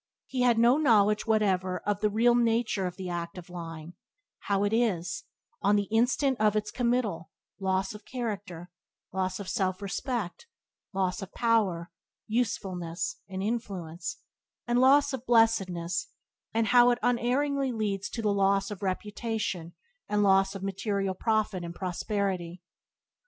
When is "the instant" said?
5.75-6.39